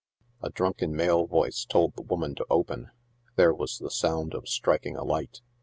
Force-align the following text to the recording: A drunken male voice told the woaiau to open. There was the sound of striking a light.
A 0.41 0.49
drunken 0.49 0.95
male 0.95 1.27
voice 1.27 1.63
told 1.63 1.93
the 1.95 2.01
woaiau 2.01 2.35
to 2.37 2.45
open. 2.49 2.89
There 3.35 3.53
was 3.53 3.77
the 3.77 3.91
sound 3.91 4.33
of 4.33 4.49
striking 4.49 4.95
a 4.97 5.03
light. 5.03 5.41